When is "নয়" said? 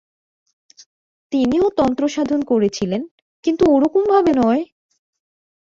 4.37-4.61